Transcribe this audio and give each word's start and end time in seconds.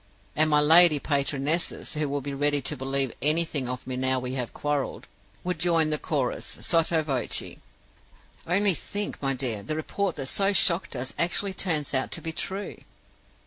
And 0.35 0.49
my 0.49 0.59
lady 0.61 0.97
patronesses, 0.99 1.93
who 1.93 2.09
will 2.09 2.21
be 2.21 2.33
ready 2.33 2.59
to 2.59 2.75
believe 2.75 3.13
anything 3.21 3.69
of 3.69 3.85
me 3.85 3.95
now 3.95 4.19
we 4.19 4.33
have 4.33 4.51
quarreled, 4.51 5.05
would 5.43 5.59
join 5.59 5.91
the 5.91 5.99
chorus 5.99 6.57
sotto 6.63 7.03
voce: 7.03 7.59
'Only 8.47 8.73
think, 8.73 9.21
my 9.21 9.35
dear, 9.35 9.61
the 9.61 9.75
report 9.75 10.15
that 10.15 10.25
so 10.25 10.53
shocked 10.53 10.95
us 10.95 11.13
actually 11.19 11.53
turns 11.53 11.93
out 11.93 12.09
to 12.13 12.19
be 12.19 12.31
true! 12.31 12.77